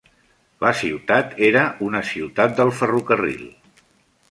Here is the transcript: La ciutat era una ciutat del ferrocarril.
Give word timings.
La 0.63 0.71
ciutat 0.79 1.35
era 1.51 1.67
una 1.89 2.03
ciutat 2.13 2.57
del 2.63 2.75
ferrocarril. 2.81 3.49